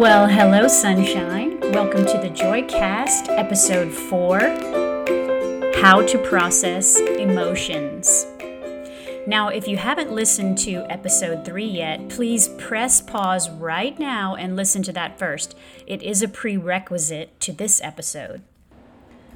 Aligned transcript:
Well, 0.00 0.28
hello, 0.28 0.66
sunshine. 0.66 1.60
Welcome 1.60 2.06
to 2.06 2.16
the 2.16 2.30
Joycast, 2.30 3.28
episode 3.28 3.92
four 3.92 4.40
How 5.82 6.00
to 6.06 6.16
Process 6.16 6.98
Emotions. 6.98 8.24
Now, 9.26 9.48
if 9.48 9.68
you 9.68 9.76
haven't 9.76 10.10
listened 10.10 10.56
to 10.60 10.90
episode 10.90 11.44
three 11.44 11.66
yet, 11.66 12.08
please 12.08 12.48
press 12.48 13.02
pause 13.02 13.50
right 13.50 13.98
now 13.98 14.36
and 14.36 14.56
listen 14.56 14.82
to 14.84 14.92
that 14.94 15.18
first. 15.18 15.54
It 15.86 16.02
is 16.02 16.22
a 16.22 16.28
prerequisite 16.28 17.38
to 17.40 17.52
this 17.52 17.82
episode. 17.82 18.40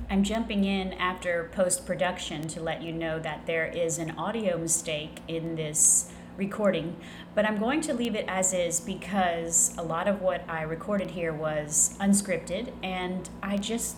I'm 0.09 0.23
jumping 0.23 0.65
in 0.65 0.95
after 0.95 1.51
post 1.53 1.85
production 1.85 2.49
to 2.49 2.63
let 2.63 2.83
you 2.83 2.91
know 2.91 3.19
that 3.19 3.45
there 3.45 3.67
is 3.67 3.99
an 3.99 4.13
audio 4.13 4.57
mistake 4.57 5.19
in 5.29 5.57
this 5.57 6.11
recording, 6.37 6.97
but 7.35 7.45
I'm 7.45 7.59
going 7.59 7.81
to 7.83 7.95
leave 7.95 8.15
it 8.15 8.25
as 8.29 8.53
is 8.53 8.81
because 8.81 9.75
a 9.79 9.83
lot 9.83 10.09
of 10.09 10.21
what 10.21 10.45
I 10.49 10.63
recorded 10.63 11.13
here 11.13 11.33
was 11.33 11.97
unscripted 12.01 12.73
and 12.83 13.29
I 13.43 13.57
just 13.57 13.97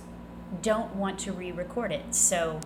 don't 0.62 0.94
want 0.96 1.18
to 1.20 1.32
re 1.32 1.52
record 1.52 1.92
it. 1.92 2.14
So 2.14 2.60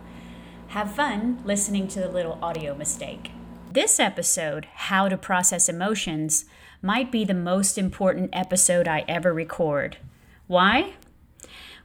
have 0.69 0.95
fun 0.95 1.41
listening 1.45 1.89
to 1.89 2.01
the 2.01 2.09
little 2.09 2.39
audio 2.43 2.75
mistake. 2.75 3.31
This 3.73 4.01
episode, 4.01 4.67
How 4.75 5.09
to 5.09 5.17
Process 5.17 5.69
Emotions, 5.69 6.45
might 6.83 7.13
be 7.13 7.25
the 7.25 7.35
most 7.35 7.79
important 7.79 8.31
episode 8.33 8.89
I 8.89 9.05
ever 9.07 9.33
record. 9.33 9.99
Why? 10.47 10.95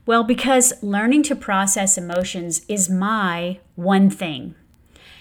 Well, 0.06 0.24
because 0.24 0.72
learning 0.82 1.24
to 1.24 1.36
process 1.36 1.98
emotions 1.98 2.64
is 2.68 2.88
my 2.88 3.58
one 3.74 4.08
thing. 4.08 4.54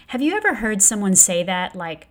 Have 0.07 0.21
you 0.21 0.35
ever 0.35 0.55
heard 0.55 0.81
someone 0.81 1.15
say 1.15 1.41
that? 1.43 1.75
Like, 1.75 2.07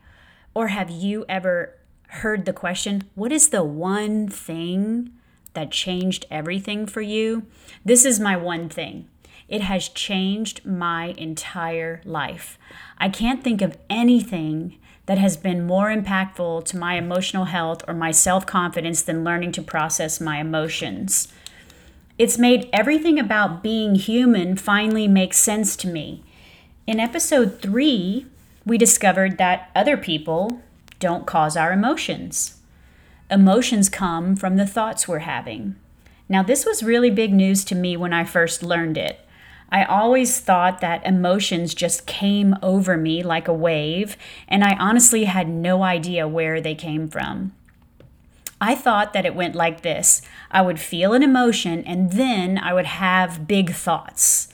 or 0.54 0.68
have 0.68 0.90
you 0.90 1.24
ever 1.28 1.74
heard 2.08 2.44
the 2.44 2.52
question, 2.52 3.02
What 3.14 3.32
is 3.32 3.48
the 3.48 3.64
one 3.64 4.28
thing 4.28 5.10
that 5.54 5.70
changed 5.70 6.26
everything 6.30 6.86
for 6.86 7.00
you? 7.00 7.46
This 7.84 8.04
is 8.04 8.20
my 8.20 8.36
one 8.36 8.68
thing. 8.68 9.08
It 9.48 9.62
has 9.62 9.88
changed 9.88 10.64
my 10.64 11.14
entire 11.18 12.00
life. 12.04 12.58
I 12.98 13.08
can't 13.08 13.44
think 13.44 13.60
of 13.60 13.76
anything 13.90 14.78
that 15.06 15.18
has 15.18 15.36
been 15.36 15.66
more 15.66 15.94
impactful 15.94 16.64
to 16.64 16.78
my 16.78 16.94
emotional 16.94 17.44
health 17.46 17.82
or 17.86 17.94
my 17.94 18.10
self 18.10 18.46
confidence 18.46 19.02
than 19.02 19.24
learning 19.24 19.52
to 19.52 19.62
process 19.62 20.20
my 20.20 20.38
emotions. 20.38 21.28
It's 22.16 22.38
made 22.38 22.70
everything 22.72 23.18
about 23.18 23.62
being 23.62 23.96
human 23.96 24.56
finally 24.56 25.08
make 25.08 25.34
sense 25.34 25.76
to 25.76 25.88
me. 25.88 26.22
In 26.86 27.00
episode 27.00 27.60
three, 27.60 28.26
we 28.64 28.78
discovered 28.78 29.38
that 29.38 29.70
other 29.74 29.96
people 29.96 30.62
don't 30.98 31.26
cause 31.26 31.56
our 31.56 31.72
emotions. 31.72 32.58
Emotions 33.30 33.88
come 33.88 34.36
from 34.36 34.56
the 34.56 34.66
thoughts 34.66 35.06
we're 35.06 35.20
having. 35.20 35.76
Now, 36.28 36.42
this 36.42 36.64
was 36.64 36.82
really 36.82 37.10
big 37.10 37.32
news 37.32 37.64
to 37.66 37.74
me 37.74 37.96
when 37.96 38.12
I 38.12 38.24
first 38.24 38.62
learned 38.62 38.96
it. 38.96 39.20
I 39.70 39.84
always 39.84 40.40
thought 40.40 40.80
that 40.80 41.04
emotions 41.04 41.74
just 41.74 42.06
came 42.06 42.56
over 42.62 42.96
me 42.96 43.22
like 43.22 43.48
a 43.48 43.52
wave, 43.52 44.16
and 44.46 44.62
I 44.62 44.76
honestly 44.76 45.24
had 45.24 45.48
no 45.48 45.82
idea 45.82 46.28
where 46.28 46.60
they 46.60 46.74
came 46.74 47.08
from. 47.08 47.52
I 48.60 48.74
thought 48.74 49.12
that 49.12 49.26
it 49.26 49.34
went 49.34 49.54
like 49.54 49.82
this 49.82 50.22
I 50.50 50.62
would 50.62 50.80
feel 50.80 51.12
an 51.12 51.22
emotion 51.22 51.82
and 51.84 52.12
then 52.12 52.56
I 52.56 52.72
would 52.72 52.86
have 52.86 53.46
big 53.46 53.72
thoughts. 53.72 54.48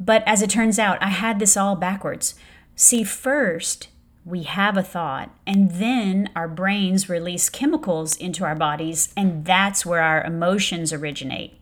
But 0.00 0.24
as 0.26 0.42
it 0.42 0.50
turns 0.50 0.78
out, 0.78 1.00
I 1.00 1.08
had 1.08 1.38
this 1.38 1.56
all 1.56 1.76
backwards. 1.76 2.34
See, 2.82 3.04
first, 3.04 3.90
we 4.24 4.42
have 4.42 4.76
a 4.76 4.82
thought, 4.82 5.30
and 5.46 5.70
then 5.70 6.28
our 6.34 6.48
brains 6.48 7.08
release 7.08 7.48
chemicals 7.48 8.16
into 8.16 8.44
our 8.44 8.56
bodies, 8.56 9.14
and 9.16 9.44
that's 9.44 9.86
where 9.86 10.00
our 10.00 10.20
emotions 10.24 10.92
originate. 10.92 11.54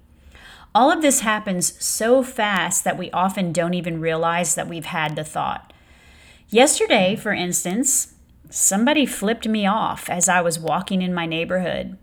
All 0.74 0.90
of 0.90 1.02
this 1.02 1.20
happens 1.20 1.74
so 1.78 2.22
fast 2.22 2.84
that 2.84 2.96
we 2.96 3.10
often 3.10 3.52
don't 3.52 3.74
even 3.74 4.00
realize 4.00 4.54
that 4.54 4.66
we've 4.66 4.86
had 4.86 5.14
the 5.14 5.22
thought. 5.22 5.74
Yesterday, 6.48 7.16
for 7.16 7.34
instance, 7.34 8.14
somebody 8.48 9.04
flipped 9.04 9.46
me 9.46 9.66
off 9.66 10.08
as 10.08 10.26
I 10.26 10.40
was 10.40 10.58
walking 10.58 11.02
in 11.02 11.12
my 11.12 11.26
neighborhood. 11.26 11.98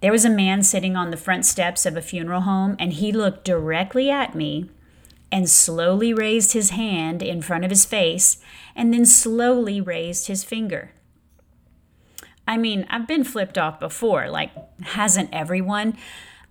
There 0.00 0.10
was 0.10 0.24
a 0.24 0.30
man 0.30 0.64
sitting 0.64 0.96
on 0.96 1.12
the 1.12 1.16
front 1.16 1.46
steps 1.46 1.86
of 1.86 1.96
a 1.96 2.02
funeral 2.02 2.40
home, 2.40 2.74
and 2.80 2.92
he 2.92 3.12
looked 3.12 3.44
directly 3.44 4.10
at 4.10 4.34
me 4.34 4.68
and 5.30 5.48
slowly 5.48 6.12
raised 6.14 6.52
his 6.52 6.70
hand 6.70 7.22
in 7.22 7.42
front 7.42 7.64
of 7.64 7.70
his 7.70 7.84
face 7.84 8.38
and 8.74 8.92
then 8.92 9.04
slowly 9.04 9.80
raised 9.80 10.26
his 10.26 10.44
finger. 10.44 10.92
I 12.46 12.56
mean, 12.56 12.86
I've 12.88 13.06
been 13.06 13.24
flipped 13.24 13.58
off 13.58 13.78
before, 13.78 14.30
like, 14.30 14.50
hasn't 14.82 15.28
everyone? 15.32 15.98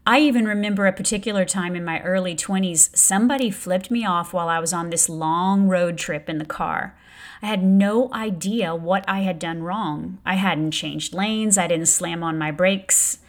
I 0.05 0.19
even 0.19 0.47
remember 0.47 0.85
a 0.85 0.93
particular 0.93 1.43
time 1.43 1.75
in 1.75 1.83
my 1.83 1.99
early 2.01 2.35
20s, 2.35 2.95
somebody 2.95 3.49
flipped 3.49 3.89
me 3.89 4.05
off 4.05 4.31
while 4.31 4.47
I 4.47 4.59
was 4.59 4.73
on 4.73 4.89
this 4.89 5.09
long 5.09 5.67
road 5.67 5.97
trip 5.97 6.29
in 6.29 6.37
the 6.37 6.45
car. 6.45 6.95
I 7.41 7.47
had 7.47 7.63
no 7.63 8.13
idea 8.13 8.75
what 8.75 9.03
I 9.07 9.21
had 9.21 9.39
done 9.39 9.63
wrong. 9.63 10.19
I 10.25 10.35
hadn't 10.35 10.71
changed 10.71 11.13
lanes, 11.13 11.57
I 11.57 11.67
didn't 11.67 11.87
slam 11.87 12.23
on 12.23 12.37
my 12.37 12.51
brakes, 12.51 13.19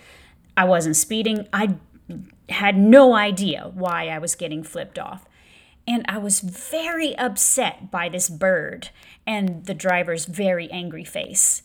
I 0.56 0.64
wasn't 0.64 0.97
speeding. 0.97 1.48
I 1.53 1.76
had 2.48 2.76
no 2.76 3.14
idea 3.14 3.70
why 3.75 4.08
I 4.08 4.19
was 4.19 4.34
getting 4.34 4.62
flipped 4.62 4.98
off. 4.98 5.27
And 5.88 6.04
I 6.06 6.19
was 6.19 6.41
very 6.41 7.16
upset 7.16 7.91
by 7.91 8.10
this 8.10 8.28
bird 8.28 8.91
and 9.26 9.65
the 9.65 9.72
driver's 9.72 10.26
very 10.26 10.71
angry 10.71 11.03
face. 11.03 11.62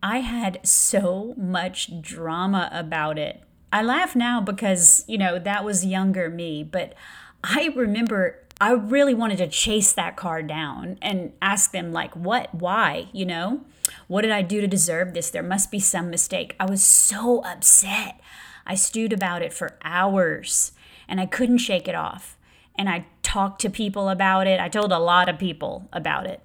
I 0.00 0.18
had 0.20 0.60
so 0.64 1.34
much 1.36 2.00
drama 2.00 2.70
about 2.70 3.18
it. 3.18 3.42
I 3.72 3.82
laugh 3.82 4.14
now 4.14 4.40
because, 4.40 5.04
you 5.08 5.18
know, 5.18 5.40
that 5.40 5.64
was 5.64 5.84
younger 5.84 6.30
me, 6.30 6.62
but 6.62 6.94
I 7.42 7.72
remember 7.74 8.38
I 8.60 8.70
really 8.70 9.14
wanted 9.14 9.38
to 9.38 9.48
chase 9.48 9.92
that 9.94 10.14
car 10.14 10.40
down 10.40 10.96
and 11.02 11.32
ask 11.42 11.72
them, 11.72 11.92
like, 11.92 12.14
what, 12.14 12.54
why, 12.54 13.08
you 13.12 13.26
know? 13.26 13.62
What 14.06 14.22
did 14.22 14.30
I 14.30 14.42
do 14.42 14.60
to 14.60 14.68
deserve 14.68 15.12
this? 15.12 15.30
There 15.30 15.42
must 15.42 15.72
be 15.72 15.80
some 15.80 16.10
mistake. 16.10 16.54
I 16.60 16.66
was 16.66 16.80
so 16.80 17.40
upset. 17.40 18.20
I 18.64 18.76
stewed 18.76 19.12
about 19.12 19.42
it 19.42 19.52
for 19.52 19.76
hours 19.82 20.70
and 21.08 21.20
I 21.20 21.26
couldn't 21.26 21.58
shake 21.58 21.88
it 21.88 21.96
off. 21.96 22.33
And 22.76 22.88
I 22.88 23.06
talked 23.22 23.60
to 23.62 23.70
people 23.70 24.08
about 24.08 24.46
it. 24.46 24.60
I 24.60 24.68
told 24.68 24.92
a 24.92 24.98
lot 24.98 25.28
of 25.28 25.38
people 25.38 25.88
about 25.92 26.26
it. 26.26 26.40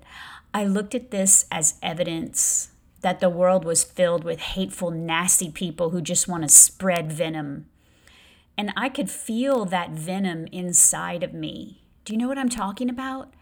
I 0.53 0.65
looked 0.65 0.95
at 0.95 1.11
this 1.11 1.45
as 1.51 1.75
evidence 1.81 2.69
that 3.01 3.19
the 3.19 3.29
world 3.29 3.63
was 3.63 3.83
filled 3.83 4.23
with 4.23 4.39
hateful, 4.39 4.91
nasty 4.91 5.49
people 5.49 5.91
who 5.91 6.01
just 6.01 6.27
want 6.27 6.43
to 6.43 6.49
spread 6.49 7.11
venom. 7.11 7.67
And 8.57 8.73
I 8.75 8.89
could 8.89 9.09
feel 9.09 9.65
that 9.65 9.91
venom 9.91 10.47
inside 10.51 11.23
of 11.23 11.33
me. 11.33 11.83
Do 12.03 12.13
you 12.13 12.19
know 12.19 12.27
what 12.27 12.37
I'm 12.37 12.49
talking 12.49 12.89
about? 12.89 13.33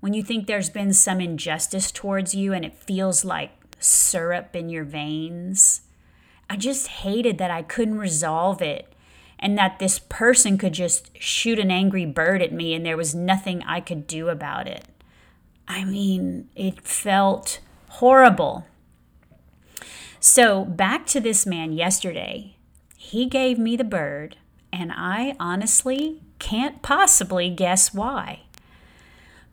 When 0.00 0.12
you 0.12 0.22
think 0.22 0.46
there's 0.46 0.70
been 0.70 0.92
some 0.92 1.20
injustice 1.20 1.90
towards 1.90 2.34
you 2.34 2.52
and 2.52 2.64
it 2.64 2.76
feels 2.76 3.24
like 3.24 3.52
syrup 3.78 4.54
in 4.54 4.68
your 4.68 4.84
veins. 4.84 5.82
I 6.48 6.56
just 6.56 6.88
hated 6.88 7.38
that 7.38 7.50
I 7.50 7.62
couldn't 7.62 7.98
resolve 7.98 8.60
it 8.60 8.92
and 9.40 9.56
that 9.58 9.78
this 9.78 9.98
person 9.98 10.58
could 10.58 10.74
just 10.74 11.10
shoot 11.18 11.58
an 11.58 11.70
angry 11.70 12.04
bird 12.04 12.42
at 12.42 12.52
me 12.52 12.74
and 12.74 12.86
there 12.86 12.96
was 12.96 13.14
nothing 13.14 13.62
I 13.62 13.80
could 13.80 14.06
do 14.06 14.28
about 14.28 14.68
it. 14.68 14.84
I 15.66 15.84
mean, 15.84 16.50
it 16.54 16.82
felt 16.82 17.60
horrible. 17.88 18.66
So, 20.20 20.64
back 20.66 21.06
to 21.06 21.20
this 21.20 21.46
man 21.46 21.72
yesterday. 21.72 22.56
He 22.96 23.26
gave 23.26 23.58
me 23.58 23.76
the 23.76 23.84
bird, 23.84 24.36
and 24.70 24.92
I 24.94 25.34
honestly 25.40 26.20
can't 26.38 26.82
possibly 26.82 27.48
guess 27.48 27.94
why. 27.94 28.42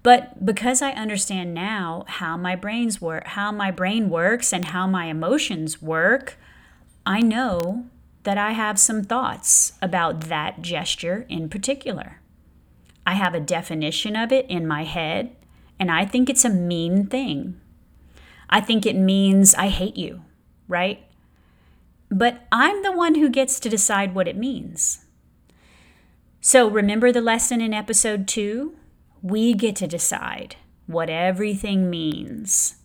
But 0.04 0.46
because 0.46 0.82
I 0.82 0.92
understand 0.92 1.54
now 1.54 2.04
how 2.08 2.36
my 2.36 2.56
brains 2.56 3.02
work, 3.02 3.28
how 3.28 3.52
my 3.52 3.72
brain 3.72 4.10
works 4.10 4.52
and 4.52 4.66
how 4.66 4.88
my 4.88 5.06
emotions 5.06 5.82
work, 5.82 6.38
I 7.06 7.22
know 7.22 7.86
that 8.28 8.38
I 8.38 8.52
have 8.52 8.78
some 8.78 9.06
thoughts 9.06 9.72
about 9.82 10.28
that 10.28 10.62
gesture 10.62 11.26
in 11.30 11.48
particular. 11.48 12.20
I 13.06 13.14
have 13.14 13.34
a 13.34 13.40
definition 13.40 14.18
of 14.18 14.34
it 14.34 14.46
in 14.50 14.68
my 14.68 14.84
head, 14.84 15.34
and 15.80 15.90
I 15.90 16.04
think 16.04 16.30
it's 16.30 16.44
a 16.44 16.50
mean 16.50 17.08
thing. 17.08 17.58
I 18.50 18.60
think 18.60 18.86
it 18.86 18.98
means 18.98 19.56
I 19.56 19.70
hate 19.70 19.96
you, 19.96 20.26
right? 20.68 21.06
But 22.10 22.46
I'm 22.52 22.84
the 22.84 22.92
one 22.92 23.16
who 23.16 23.30
gets 23.30 23.62
to 23.62 23.70
decide 23.70 24.14
what 24.14 24.28
it 24.28 24.36
means. 24.36 25.06
So 26.42 26.70
remember 26.70 27.14
the 27.14 27.22
lesson 27.22 27.62
in 27.62 27.74
episode 27.74 28.28
two? 28.28 28.76
We 29.22 29.54
get 29.54 29.78
to 29.78 29.88
decide 29.88 30.58
what 30.86 31.10
everything 31.10 31.90
means. 31.90 32.76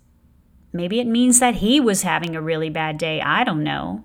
Maybe 0.73 1.01
it 1.01 1.09
means 1.09 1.41
that 1.41 1.57
he 1.57 1.81
was 1.81 2.03
having 2.03 2.37
a 2.37 2.41
really 2.41 2.71
bad 2.71 2.97
day. 2.97 3.21
I 3.21 3.43
don't 3.43 3.65
know. 3.65 4.05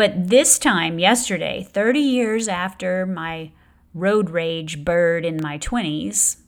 But 0.00 0.28
this 0.28 0.58
time, 0.58 0.98
yesterday, 0.98 1.62
30 1.62 2.00
years 2.00 2.48
after 2.48 3.04
my 3.04 3.50
road 3.92 4.30
rage 4.30 4.82
bird 4.82 5.26
in 5.26 5.38
my 5.42 5.58
20s, 5.58 6.38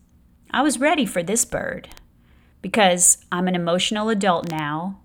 I 0.51 0.63
was 0.63 0.81
ready 0.81 1.05
for 1.05 1.23
this 1.23 1.45
bird 1.45 1.91
because 2.63 3.27
I'm 3.31 3.49
an 3.49 3.55
emotional 3.55 4.09
adult 4.09 4.51
now 4.51 5.01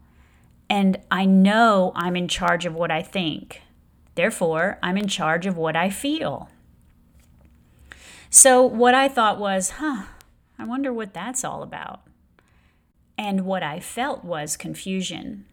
and 0.70 0.98
I 1.12 1.26
know 1.26 1.92
I'm 1.94 2.16
in 2.16 2.30
charge 2.30 2.66
of 2.66 2.74
what 2.74 2.90
I 2.90 3.02
think. 3.02 3.64
Therefore, 4.16 4.80
I'm 4.82 4.96
in 4.96 5.10
charge 5.10 5.46
of 5.46 5.58
what 5.58 5.76
I 5.76 5.90
feel. 5.90 6.50
So, 8.30 8.64
what 8.64 8.94
I 8.96 9.10
thought 9.10 9.40
was, 9.40 9.72
huh, 9.72 10.04
I 10.58 10.64
wonder 10.64 10.94
what 10.94 11.14
that's 11.14 11.44
all 11.44 11.64
about. 11.64 12.00
And 13.18 13.42
what 13.42 13.62
I 13.62 13.82
felt 13.82 14.24
was 14.24 14.56
confusion. 14.56 15.44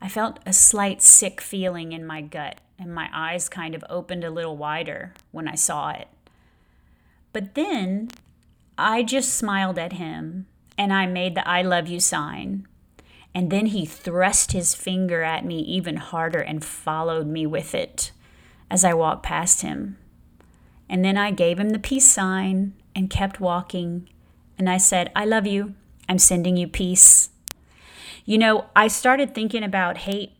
I 0.00 0.08
felt 0.08 0.38
a 0.46 0.52
slight 0.52 1.02
sick 1.02 1.40
feeling 1.40 1.92
in 1.92 2.06
my 2.06 2.20
gut, 2.20 2.60
and 2.78 2.94
my 2.94 3.08
eyes 3.12 3.48
kind 3.48 3.74
of 3.74 3.84
opened 3.90 4.24
a 4.24 4.30
little 4.30 4.56
wider 4.56 5.14
when 5.32 5.48
I 5.48 5.54
saw 5.54 5.90
it. 5.90 6.08
But 7.32 7.54
then 7.54 8.10
I 8.76 9.02
just 9.02 9.34
smiled 9.34 9.78
at 9.78 9.94
him 9.94 10.46
and 10.78 10.92
I 10.92 11.06
made 11.06 11.34
the 11.34 11.46
I 11.46 11.62
love 11.62 11.88
you 11.88 11.98
sign. 11.98 12.66
And 13.34 13.50
then 13.50 13.66
he 13.66 13.84
thrust 13.84 14.52
his 14.52 14.74
finger 14.74 15.22
at 15.22 15.44
me 15.44 15.58
even 15.60 15.96
harder 15.96 16.40
and 16.40 16.64
followed 16.64 17.26
me 17.26 17.46
with 17.46 17.74
it 17.74 18.12
as 18.70 18.84
I 18.84 18.94
walked 18.94 19.24
past 19.24 19.62
him. 19.62 19.98
And 20.88 21.04
then 21.04 21.18
I 21.18 21.32
gave 21.32 21.58
him 21.58 21.70
the 21.70 21.78
peace 21.78 22.08
sign 22.08 22.74
and 22.94 23.10
kept 23.10 23.40
walking. 23.40 24.08
And 24.56 24.70
I 24.70 24.78
said, 24.78 25.10
I 25.14 25.24
love 25.24 25.46
you. 25.46 25.74
I'm 26.08 26.18
sending 26.18 26.56
you 26.56 26.68
peace. 26.68 27.30
You 28.28 28.36
know, 28.36 28.66
I 28.76 28.88
started 28.88 29.34
thinking 29.34 29.62
about 29.62 29.96
hate. 29.96 30.32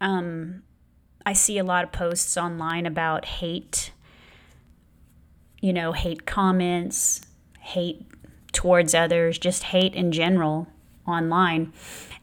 Um, 0.00 0.64
I 1.24 1.32
see 1.32 1.58
a 1.58 1.62
lot 1.62 1.84
of 1.84 1.92
posts 1.92 2.36
online 2.36 2.86
about 2.86 3.24
hate, 3.24 3.92
you 5.60 5.72
know, 5.72 5.92
hate 5.92 6.26
comments, 6.26 7.20
hate 7.60 8.04
towards 8.50 8.96
others, 8.96 9.38
just 9.38 9.62
hate 9.62 9.94
in 9.94 10.10
general 10.10 10.66
online. 11.06 11.72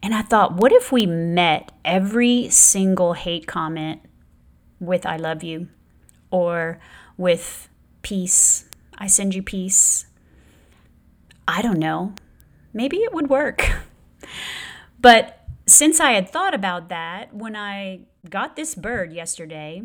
And 0.04 0.14
I 0.14 0.24
thought, 0.24 0.58
what 0.58 0.74
if 0.74 0.92
we 0.92 1.06
met 1.06 1.72
every 1.86 2.50
single 2.50 3.14
hate 3.14 3.48
comment 3.48 4.02
with 4.82 5.06
I 5.06 5.16
love 5.16 5.42
you 5.42 5.70
or 6.32 6.82
with 7.16 7.70
peace? 8.02 8.66
I 8.98 9.08
send 9.08 9.36
you 9.36 9.42
peace. 9.42 10.08
I 11.48 11.62
don't 11.62 11.80
know. 11.80 12.14
Maybe 12.74 12.98
it 12.98 13.14
would 13.14 13.30
work. 13.30 13.72
but 15.00 15.44
since 15.66 16.00
I 16.00 16.12
had 16.12 16.30
thought 16.30 16.54
about 16.54 16.90
that, 16.90 17.34
when 17.34 17.56
I 17.56 18.02
got 18.30 18.56
this 18.56 18.76
bird 18.76 19.12
yesterday, 19.12 19.84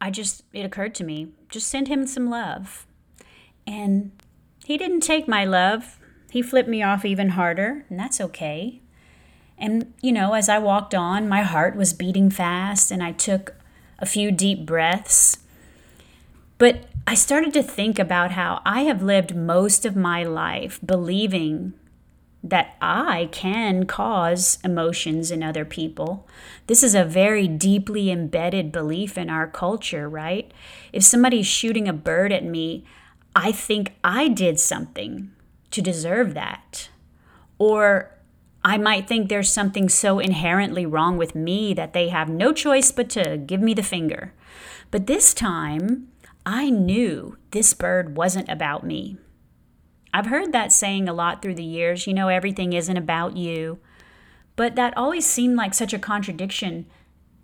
I 0.00 0.10
just, 0.10 0.44
it 0.52 0.64
occurred 0.64 0.94
to 0.96 1.04
me 1.04 1.28
just 1.48 1.68
send 1.68 1.88
him 1.88 2.06
some 2.06 2.30
love. 2.30 2.86
And 3.66 4.12
he 4.64 4.76
didn't 4.78 5.00
take 5.00 5.26
my 5.26 5.44
love. 5.44 5.98
He 6.30 6.42
flipped 6.42 6.68
me 6.68 6.82
off 6.82 7.04
even 7.04 7.30
harder, 7.30 7.84
and 7.88 7.98
that's 7.98 8.20
okay. 8.20 8.80
And, 9.56 9.92
you 10.02 10.12
know, 10.12 10.34
as 10.34 10.48
I 10.48 10.58
walked 10.58 10.94
on, 10.94 11.28
my 11.28 11.42
heart 11.42 11.74
was 11.74 11.92
beating 11.92 12.30
fast, 12.30 12.90
and 12.90 13.02
I 13.02 13.12
took 13.12 13.54
a 13.98 14.06
few 14.06 14.30
deep 14.30 14.64
breaths. 14.64 15.38
But 16.58 16.84
I 17.06 17.14
started 17.14 17.52
to 17.54 17.62
think 17.62 17.98
about 17.98 18.32
how 18.32 18.60
I 18.64 18.82
have 18.82 19.02
lived 19.02 19.34
most 19.34 19.84
of 19.84 19.96
my 19.96 20.22
life 20.22 20.78
believing 20.84 21.72
that 22.42 22.76
I 22.80 23.28
can 23.32 23.84
cause 23.86 24.58
emotions 24.62 25.30
in 25.30 25.42
other 25.42 25.64
people. 25.64 26.26
This 26.66 26.82
is 26.82 26.94
a 26.94 27.04
very 27.04 27.48
deeply 27.48 28.10
embedded 28.10 28.70
belief 28.70 29.18
in 29.18 29.28
our 29.28 29.46
culture, 29.46 30.08
right? 30.08 30.50
If 30.92 31.02
somebody's 31.02 31.46
shooting 31.46 31.88
a 31.88 31.92
bird 31.92 32.32
at 32.32 32.44
me, 32.44 32.84
I 33.34 33.52
think 33.52 33.94
I 34.04 34.28
did 34.28 34.60
something 34.60 35.30
to 35.72 35.82
deserve 35.82 36.34
that. 36.34 36.88
Or 37.58 38.14
I 38.64 38.78
might 38.78 39.08
think 39.08 39.28
there's 39.28 39.50
something 39.50 39.88
so 39.88 40.18
inherently 40.18 40.86
wrong 40.86 41.16
with 41.16 41.34
me 41.34 41.74
that 41.74 41.92
they 41.92 42.08
have 42.08 42.28
no 42.28 42.52
choice 42.52 42.92
but 42.92 43.10
to 43.10 43.36
give 43.36 43.60
me 43.60 43.74
the 43.74 43.82
finger. 43.82 44.32
But 44.90 45.06
this 45.06 45.34
time, 45.34 46.08
I 46.46 46.70
knew 46.70 47.36
this 47.50 47.74
bird 47.74 48.16
wasn't 48.16 48.48
about 48.48 48.84
me. 48.84 49.18
I've 50.18 50.26
heard 50.26 50.50
that 50.50 50.72
saying 50.72 51.08
a 51.08 51.12
lot 51.12 51.40
through 51.40 51.54
the 51.54 51.62
years, 51.62 52.08
you 52.08 52.12
know, 52.12 52.26
everything 52.26 52.72
isn't 52.72 52.96
about 52.96 53.36
you. 53.36 53.78
But 54.56 54.74
that 54.74 54.96
always 54.96 55.24
seemed 55.24 55.54
like 55.54 55.74
such 55.74 55.92
a 55.92 55.98
contradiction 55.98 56.86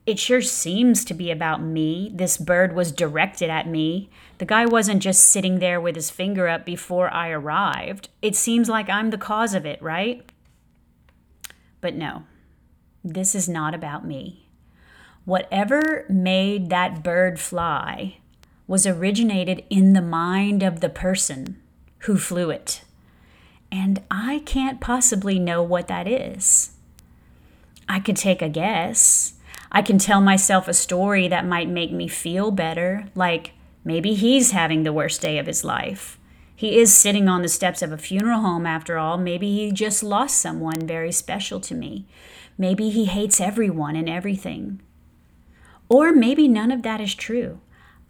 it 0.06 0.19
sure 0.19 0.43
seems 0.43 1.05
to 1.05 1.15
be 1.15 1.31
about 1.31 1.62
me. 1.62 2.11
This 2.12 2.37
bird 2.37 2.75
was 2.75 2.91
directed 2.91 3.49
at 3.49 3.69
me. 3.69 4.11
The 4.38 4.44
guy 4.44 4.67
wasn't 4.67 5.03
just 5.03 5.31
sitting 5.31 5.61
there 5.61 5.81
with 5.81 5.94
his 5.94 6.11
finger 6.11 6.49
up 6.49 6.67
before 6.67 7.09
I 7.15 7.31
arrived. 7.31 8.09
It 8.21 8.35
seems 8.35 8.69
like 8.69 8.91
I'm 8.91 9.11
the 9.11 9.17
cause 9.17 9.55
of 9.55 9.65
it, 9.65 9.81
right? 9.81 10.29
But 11.81 11.94
no, 11.94 12.25
this 13.05 13.37
is 13.37 13.49
not 13.49 13.73
about 13.73 14.05
me. 14.05 14.49
Whatever 15.25 16.05
made 16.11 16.70
that 16.70 17.05
bird 17.05 17.38
fly 17.38 18.19
was 18.67 18.87
originated 18.87 19.65
in 19.70 19.94
the 19.94 20.03
mind 20.03 20.62
of 20.65 20.81
the 20.81 20.91
person 20.91 21.62
who 22.05 22.17
flew 22.17 22.51
it. 22.51 22.83
And 23.71 24.03
I 24.11 24.43
can't 24.47 24.81
possibly 24.81 25.39
know 25.39 25.62
what 25.62 25.89
that 25.89 26.06
is. 26.09 26.71
I 27.89 28.01
could 28.01 28.17
take 28.17 28.41
a 28.41 28.49
guess 28.49 29.35
I 29.75 29.83
can 29.83 29.99
tell 29.99 30.21
myself 30.21 30.69
a 30.69 30.73
story 30.73 31.27
that 31.27 31.45
might 31.45 31.69
make 31.69 31.91
me 31.91 32.06
feel 32.06 32.53
better, 32.53 33.06
like 33.17 33.55
maybe 33.85 34.15
he's 34.15 34.53
having 34.53 34.85
the 34.85 34.93
worst 34.93 35.21
day 35.21 35.37
of 35.37 35.49
his 35.49 35.65
life. 35.65 36.17
He 36.55 36.79
is 36.79 36.95
sitting 36.95 37.29
on 37.29 37.43
the 37.43 37.49
steps 37.49 37.83
of 37.83 37.91
a 37.91 37.99
funeral 37.99 38.41
home 38.41 38.67
after 38.67 38.97
all. 38.99 39.19
Maybe 39.19 39.53
he 39.53 39.73
just 39.73 40.05
lost 40.05 40.41
someone 40.41 40.87
very 40.87 41.11
special 41.11 41.59
to 41.59 41.75
me. 41.75 42.06
Maybe 42.56 42.91
he 42.91 43.06
hates 43.06 43.41
everyone 43.41 43.97
and 43.97 44.09
everything. 44.09 44.81
Or 45.89 46.12
maybe 46.12 46.47
none 46.47 46.71
of 46.71 46.83
that 46.83 47.01
is 47.01 47.17
true. 47.17 47.59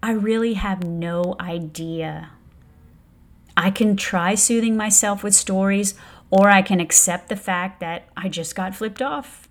I 0.02 0.10
really 0.10 0.54
have 0.54 0.84
no 0.84 1.34
idea. 1.40 2.32
I 3.56 3.70
can 3.70 3.96
try 3.96 4.34
soothing 4.34 4.76
myself 4.76 5.22
with 5.22 5.34
stories, 5.34 5.94
or 6.30 6.50
I 6.50 6.62
can 6.62 6.80
accept 6.80 7.28
the 7.28 7.36
fact 7.36 7.80
that 7.80 8.08
I 8.16 8.28
just 8.28 8.54
got 8.54 8.74
flipped 8.74 9.00
off 9.00 9.48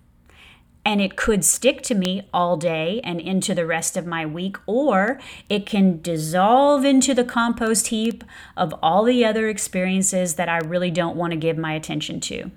and 0.84 1.00
it 1.00 1.16
could 1.16 1.44
stick 1.44 1.82
to 1.82 1.94
me 1.94 2.28
all 2.32 2.56
day 2.56 3.00
and 3.02 3.20
into 3.20 3.54
the 3.54 3.66
rest 3.66 3.96
of 3.96 4.06
my 4.06 4.26
week, 4.26 4.56
or 4.66 5.18
it 5.48 5.64
can 5.64 6.00
dissolve 6.02 6.84
into 6.84 7.14
the 7.14 7.24
compost 7.24 7.88
heap 7.88 8.22
of 8.56 8.74
all 8.82 9.04
the 9.04 9.24
other 9.24 9.48
experiences 9.48 10.34
that 10.34 10.48
I 10.48 10.58
really 10.58 10.90
don't 10.90 11.16
want 11.16 11.30
to 11.30 11.38
give 11.38 11.56
my 11.56 11.72
attention 11.72 12.20
to. 12.20 12.50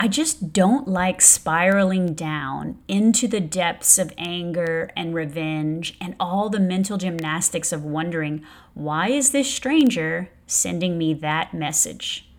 I 0.00 0.06
just 0.06 0.52
don't 0.52 0.86
like 0.86 1.20
spiraling 1.20 2.14
down 2.14 2.78
into 2.86 3.26
the 3.26 3.40
depths 3.40 3.98
of 3.98 4.12
anger 4.16 4.90
and 4.96 5.12
revenge 5.12 5.96
and 6.00 6.14
all 6.20 6.48
the 6.48 6.60
mental 6.60 6.98
gymnastics 6.98 7.72
of 7.72 7.84
wondering 7.84 8.44
why 8.74 9.08
is 9.08 9.32
this 9.32 9.52
stranger 9.52 10.30
sending 10.46 10.98
me 10.98 11.14
that 11.14 11.52
message? 11.52 12.30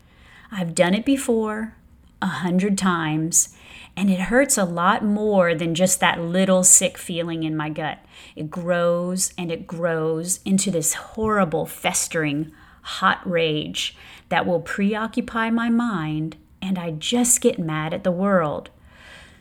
I've 0.49 0.73
done 0.73 0.93
it 0.93 1.03
before 1.03 1.75
a 2.21 2.27
hundred 2.27 2.77
times 2.77 3.57
and 3.95 4.09
it 4.09 4.21
hurts 4.21 4.57
a 4.57 4.63
lot 4.63 5.03
more 5.03 5.53
than 5.53 5.75
just 5.75 5.99
that 5.99 6.21
little 6.21 6.63
sick 6.63 6.97
feeling 6.97 7.43
in 7.43 7.57
my 7.57 7.69
gut. 7.69 7.99
It 8.37 8.49
grows 8.49 9.33
and 9.37 9.51
it 9.51 9.67
grows 9.67 10.39
into 10.45 10.71
this 10.71 10.93
horrible, 10.93 11.65
festering, 11.65 12.53
hot 12.83 13.19
rage 13.29 13.97
that 14.29 14.45
will 14.45 14.61
preoccupy 14.61 15.49
my 15.49 15.69
mind, 15.69 16.37
and 16.61 16.77
I 16.77 16.91
just 16.91 17.41
get 17.41 17.59
mad 17.59 17.93
at 17.93 18.03
the 18.03 18.11
world. 18.11 18.69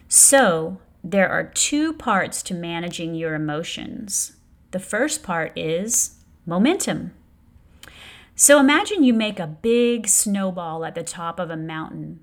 So, 0.09 0.79
there 1.05 1.29
are 1.29 1.45
two 1.45 1.93
parts 1.93 2.43
to 2.45 2.55
managing 2.55 3.15
your 3.15 3.35
emotions. 3.35 4.37
The 4.71 4.81
first 4.81 5.23
part 5.23 5.57
is 5.57 6.17
momentum. 6.47 7.13
So, 8.35 8.59
imagine 8.59 9.05
you 9.05 9.15
make 9.15 9.39
a 9.39 9.47
big 9.47 10.09
snowball 10.09 10.85
at 10.85 10.95
the 10.95 11.03
top 11.03 11.39
of 11.39 11.51
a 11.51 11.57
mountain 11.57 12.21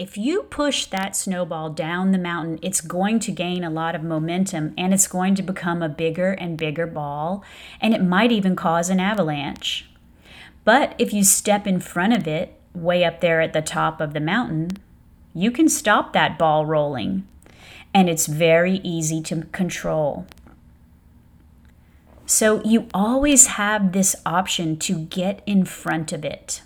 if 0.00 0.16
you 0.16 0.44
push 0.44 0.86
that 0.86 1.14
snowball 1.14 1.68
down 1.68 2.10
the 2.10 2.18
mountain, 2.18 2.58
it's 2.62 2.80
going 2.80 3.18
to 3.18 3.30
gain 3.30 3.62
a 3.62 3.68
lot 3.68 3.94
of 3.94 4.02
momentum 4.02 4.72
and 4.78 4.94
it's 4.94 5.06
going 5.06 5.34
to 5.34 5.42
become 5.42 5.82
a 5.82 5.90
bigger 5.90 6.32
and 6.32 6.56
bigger 6.56 6.86
ball, 6.86 7.44
and 7.82 7.92
it 7.92 8.02
might 8.02 8.32
even 8.32 8.56
cause 8.56 8.88
an 8.88 8.98
avalanche. 8.98 9.90
But 10.64 10.94
if 10.96 11.12
you 11.12 11.22
step 11.22 11.66
in 11.66 11.80
front 11.80 12.14
of 12.14 12.26
it, 12.26 12.58
way 12.74 13.04
up 13.04 13.20
there 13.20 13.40
at 13.40 13.52
the 13.52 13.62
top 13.62 14.00
of 14.00 14.12
the 14.12 14.20
mountain, 14.20 14.70
you 15.34 15.50
can 15.50 15.68
stop 15.68 16.12
that 16.12 16.38
ball 16.38 16.66
rolling, 16.66 17.26
and 17.94 18.08
it's 18.08 18.26
very 18.26 18.80
easy 18.82 19.20
to 19.22 19.42
control. 19.52 20.26
So 22.26 22.62
you 22.64 22.88
always 22.94 23.46
have 23.48 23.92
this 23.92 24.14
option 24.24 24.76
to 24.78 25.00
get 25.00 25.42
in 25.46 25.64
front 25.64 26.12
of 26.12 26.24
it. 26.24 26.62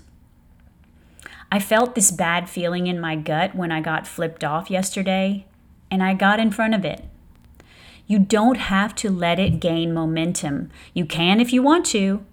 I 1.50 1.58
felt 1.58 1.94
this 1.94 2.10
bad 2.10 2.50
feeling 2.50 2.86
in 2.86 3.00
my 3.00 3.16
gut 3.16 3.54
when 3.54 3.72
I 3.72 3.80
got 3.80 4.06
flipped 4.06 4.44
off 4.44 4.70
yesterday, 4.70 5.46
and 5.90 6.02
I 6.02 6.14
got 6.14 6.40
in 6.40 6.50
front 6.50 6.74
of 6.74 6.84
it. 6.84 7.04
You 8.06 8.18
don't 8.18 8.58
have 8.58 8.94
to 8.96 9.10
let 9.10 9.38
it 9.38 9.60
gain 9.60 9.94
momentum. 9.94 10.70
You 10.92 11.06
can 11.06 11.40
if 11.40 11.52
you 11.52 11.62
want 11.62 11.86
to. 11.86 12.24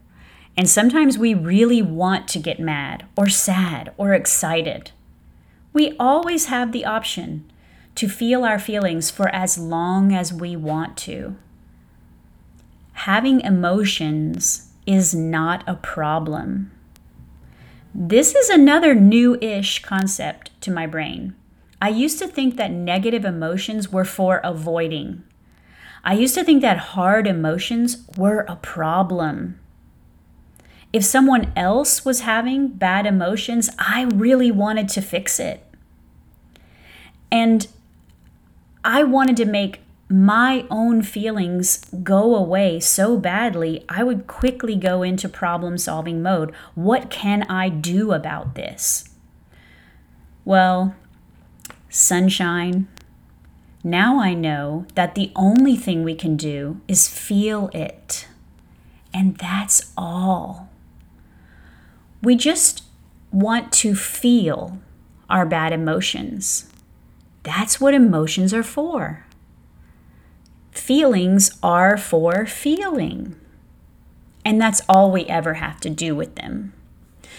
And 0.58 0.70
sometimes 0.70 1.18
we 1.18 1.34
really 1.34 1.82
want 1.82 2.28
to 2.30 2.40
get 2.40 2.60
mad 2.60 3.06
or 3.16 3.30
sad 3.30 3.94
or 3.98 4.14
excited. 4.14 4.92
We 5.74 5.96
always 5.98 6.46
have 6.48 6.72
the 6.72 6.86
option 6.86 7.52
to 7.96 8.10
feel 8.10 8.44
our 8.44 8.60
feelings 8.60 9.10
for 9.10 9.30
as 9.30 9.58
long 9.58 10.14
as 10.14 10.34
we 10.34 10.56
want 10.56 10.98
to. 10.98 11.36
Having 12.94 13.42
emotions 13.42 14.70
is 14.86 15.16
not 15.16 15.64
a 15.68 15.76
problem. 15.76 16.72
This 17.94 18.36
is 18.36 18.50
another 18.50 18.94
new 18.94 19.38
ish 19.42 19.82
concept 19.82 20.52
to 20.62 20.72
my 20.72 20.88
brain. 20.88 21.36
I 21.82 21.90
used 21.90 22.20
to 22.20 22.28
think 22.28 22.58
that 22.58 22.72
negative 22.72 23.26
emotions 23.26 23.92
were 23.92 24.06
for 24.06 24.38
avoiding. 24.44 25.24
I 26.04 26.14
used 26.14 26.36
to 26.36 26.44
think 26.44 26.62
that 26.62 26.78
hard 26.78 27.28
emotions 27.28 28.06
were 28.18 28.46
a 28.48 28.56
problem. 28.56 29.60
If 30.94 31.06
someone 31.06 31.54
else 31.56 32.04
was 32.04 32.22
having 32.22 32.68
bad 32.68 33.06
emotions, 33.06 33.70
I 33.80 34.04
really 34.04 34.52
wanted 34.52 34.90
to 34.90 35.02
fix 35.02 35.40
it. 35.40 35.66
And 37.32 37.68
I 38.84 39.04
wanted 39.04 39.38
to 39.38 39.46
make 39.46 39.80
my 40.12 40.66
own 40.70 41.02
feelings 41.02 41.86
go 42.04 42.36
away 42.36 42.82
so 42.82 43.18
badly, 43.18 43.86
I 43.88 44.04
would 44.04 44.28
quickly 44.28 44.76
go 44.76 45.04
into 45.04 45.30
problem 45.30 45.78
solving 45.78 46.22
mode. 46.22 46.54
What 46.76 47.10
can 47.10 47.44
I 47.44 47.70
do 47.70 48.12
about 48.12 48.56
this? 48.56 49.10
Well, 50.44 50.96
sunshine. 51.90 52.90
Now 53.84 54.20
I 54.20 54.34
know 54.34 54.86
that 54.96 55.16
the 55.16 55.32
only 55.36 55.78
thing 55.78 56.04
we 56.04 56.16
can 56.16 56.36
do 56.36 56.82
is 56.90 57.08
feel 57.08 57.70
it. 57.74 58.28
And 59.14 59.38
that's 59.38 59.94
all. 59.96 60.71
We 62.22 62.36
just 62.36 62.84
want 63.32 63.72
to 63.74 63.96
feel 63.96 64.80
our 65.30 65.46
bad 65.46 65.74
emotions. 65.74 66.72
That's 67.44 67.82
what 67.82 67.94
emotions 67.94 68.54
are 68.54 68.64
for. 68.64 69.26
Feelings 70.72 71.58
are 71.64 71.98
for 71.98 72.46
feeling. 72.46 73.36
And 74.46 74.60
that's 74.60 74.82
all 74.88 75.12
we 75.12 75.26
ever 75.26 75.56
have 75.56 75.80
to 75.82 75.90
do 75.90 76.16
with 76.16 76.36
them. 76.36 76.74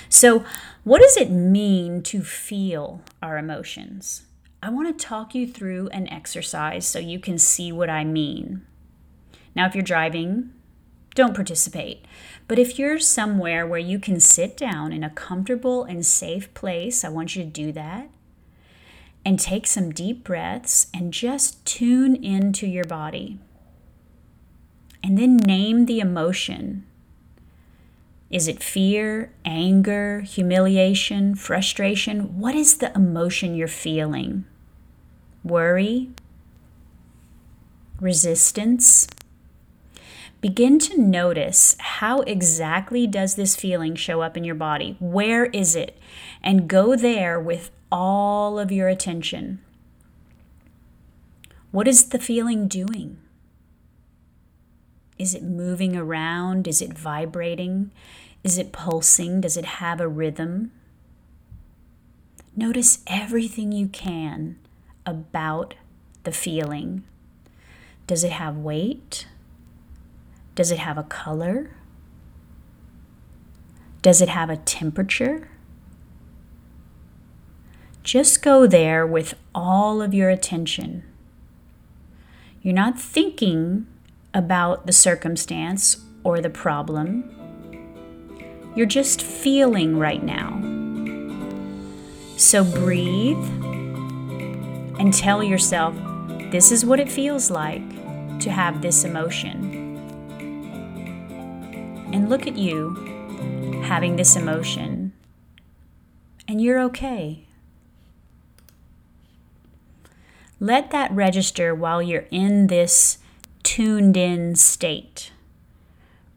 So, 0.09 0.45
what 0.85 1.01
does 1.01 1.17
it 1.17 1.31
mean 1.31 2.03
to 2.05 2.23
feel 2.23 3.03
our 3.23 3.39
emotions? 3.39 4.27
I 4.63 4.71
want 4.71 4.97
to 4.97 5.05
talk 5.05 5.35
you 5.35 5.47
through 5.47 5.89
an 5.89 6.09
exercise 6.09 6.87
so 6.87 6.99
you 6.99 7.19
can 7.19 7.39
see 7.39 7.73
what 7.73 7.91
I 7.91 8.05
mean. 8.05 8.63
Now, 9.55 9.67
if 9.67 9.75
you're 9.75 9.83
driving, 9.83 10.51
don't 11.15 11.35
participate. 11.35 12.05
But 12.49 12.59
if 12.59 12.79
you're 12.79 12.99
somewhere 12.99 13.67
where 13.67 13.79
you 13.79 13.99
can 13.99 14.21
sit 14.21 14.57
down 14.57 14.93
in 14.93 15.05
a 15.05 15.11
comfortable 15.11 15.85
and 15.85 16.05
safe 16.05 16.53
place, 16.55 17.05
I 17.05 17.09
want 17.09 17.35
you 17.35 17.45
to 17.45 17.49
do 17.49 17.73
that 17.73 18.11
and 19.25 19.39
take 19.39 19.67
some 19.67 19.91
deep 19.91 20.25
breaths 20.25 20.89
and 20.93 21.13
just 21.13 21.65
tune 21.65 22.17
into 22.17 22.67
your 22.67 22.85
body. 22.85 23.39
And 25.03 25.19
then 25.19 25.37
name 25.37 25.87
the 25.87 26.01
emotion. 26.01 26.87
Is 28.31 28.49
it 28.49 28.63
fear, 28.63 29.33
anger, 29.45 30.21
humiliation, 30.21 31.35
frustration? 31.35 32.39
What 32.39 32.55
is 32.55 32.79
the 32.79 32.93
emotion 32.95 33.55
you're 33.55 33.69
feeling? 33.69 34.45
Worry? 35.45 36.11
Resistance? 38.01 39.07
Begin 40.43 40.81
to 40.81 41.01
notice 41.01 41.77
how 41.79 42.23
exactly 42.23 43.07
does 43.07 43.37
this 43.37 43.55
feeling 43.55 43.95
show 43.95 44.23
up 44.23 44.37
in 44.37 44.43
your 44.43 44.57
body? 44.57 44.97
Where 44.99 45.45
is 45.47 45.77
it? 45.77 45.97
And 46.43 46.69
go 46.69 46.97
there 46.97 47.39
with 47.39 47.71
all 47.93 48.59
of 48.59 48.73
your 48.73 48.89
attention. 48.89 49.61
What 51.71 51.87
is 51.87 52.09
the 52.09 52.19
feeling 52.19 52.67
doing? 52.67 53.19
Is 55.17 55.33
it 55.33 55.45
moving 55.45 55.97
around? 55.97 56.67
Is 56.67 56.83
it 56.83 56.93
vibrating? 56.93 57.93
Is 58.43 58.59
it 58.59 58.73
pulsing? 58.73 59.41
Does 59.41 59.57
it 59.57 59.65
have 59.65 60.01
a 60.01 60.09
rhythm? 60.09 60.73
Notice 62.57 63.05
everything 63.07 63.71
you 63.71 63.87
can 63.87 64.59
about 65.07 65.75
the 66.25 66.33
feeling. 66.33 67.05
Does 68.09 68.25
it 68.25 68.33
have 68.33 68.57
weight? 68.57 69.29
Does 70.55 70.71
it 70.71 70.79
have 70.79 70.99
a 70.99 71.03
color? 71.03 71.71
Does 74.03 74.21
it 74.21 74.29
have 74.29 74.51
a 74.51 74.57
temperature? 74.57 75.49
Just 78.03 78.43
go 78.43 78.67
there 78.67 79.07
with 79.07 79.35
all 79.55 80.03
of 80.03 80.13
your 80.13 80.29
attention. 80.29 81.05
You're 82.61 82.75
not 82.75 82.99
thinking 82.99 83.87
about 84.35 84.87
the 84.87 84.93
circumstance 84.93 86.05
or 86.25 86.41
the 86.41 86.51
problem. 86.51 87.31
You're 88.75 88.87
just 88.87 89.23
feeling 89.23 89.99
right 89.99 90.23
now. 90.23 90.61
So 92.37 92.65
breathe 92.65 93.45
and 94.99 95.15
tell 95.15 95.43
yourself 95.43 95.95
this 96.51 96.73
is 96.73 96.85
what 96.85 96.99
it 96.99 97.11
feels 97.11 97.51
like 97.51 97.89
to 98.41 98.51
have 98.51 98.83
this 98.83 99.05
emotion. 99.05 99.82
And 102.13 102.29
look 102.29 102.47
at 102.47 102.57
you 102.57 103.83
having 103.85 104.17
this 104.17 104.37
emotion, 104.37 105.13
and 106.47 106.61
you're 106.61 106.81
okay. 106.81 107.47
Let 110.61 110.91
that 110.91 111.11
register 111.11 111.75
while 111.75 112.01
you're 112.01 112.27
in 112.31 112.69
this 112.69 113.19
tuned 113.63 114.17
in 114.17 114.55
state. 114.55 115.33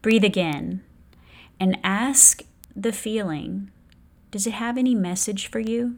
Breathe 0.02 0.24
again 0.24 0.82
and 1.60 1.78
ask 1.84 2.42
the 2.74 2.92
feeling 2.92 3.70
does 4.30 4.46
it 4.46 4.54
have 4.54 4.76
any 4.76 4.94
message 4.94 5.46
for 5.46 5.60
you? 5.60 5.96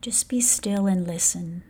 Just 0.00 0.28
be 0.28 0.40
still 0.40 0.86
and 0.86 1.06
listen. 1.06 1.62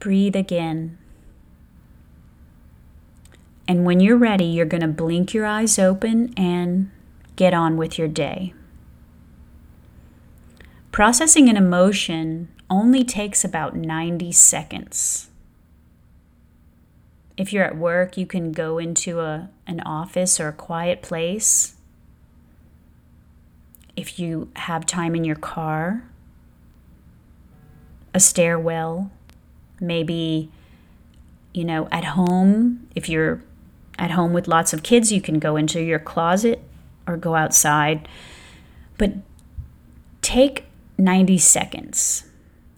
Breathe 0.00 0.34
again. 0.34 0.98
And 3.68 3.84
when 3.84 4.00
you're 4.00 4.16
ready, 4.16 4.46
you're 4.46 4.66
going 4.66 4.80
to 4.80 4.88
blink 4.88 5.32
your 5.32 5.46
eyes 5.46 5.78
open 5.78 6.34
and 6.36 6.90
get 7.36 7.54
on 7.54 7.76
with 7.76 7.98
your 7.98 8.08
day. 8.08 8.52
Processing 10.90 11.48
an 11.48 11.56
emotion 11.56 12.48
only 12.68 13.04
takes 13.04 13.44
about 13.44 13.76
90 13.76 14.32
seconds. 14.32 15.30
If 17.36 17.52
you're 17.52 17.64
at 17.64 17.76
work, 17.76 18.16
you 18.16 18.26
can 18.26 18.52
go 18.52 18.78
into 18.78 19.20
a, 19.20 19.50
an 19.66 19.80
office 19.80 20.40
or 20.40 20.48
a 20.48 20.52
quiet 20.52 21.00
place. 21.00 21.76
If 23.96 24.18
you 24.18 24.50
have 24.56 24.84
time 24.84 25.14
in 25.14 25.24
your 25.24 25.36
car, 25.36 26.04
a 28.12 28.20
stairwell, 28.20 29.10
maybe, 29.80 30.50
you 31.52 31.64
know, 31.64 31.88
at 31.90 32.04
home, 32.04 32.88
if 32.94 33.08
you're 33.08 33.42
at 33.98 34.12
home 34.12 34.32
with 34.32 34.48
lots 34.48 34.72
of 34.72 34.82
kids, 34.82 35.12
you 35.12 35.20
can 35.20 35.38
go 35.38 35.56
into 35.56 35.82
your 35.82 35.98
closet 35.98 36.62
or 37.06 37.16
go 37.16 37.34
outside. 37.34 38.08
But 38.98 39.14
take 40.22 40.66
90 40.98 41.38
seconds 41.38 42.24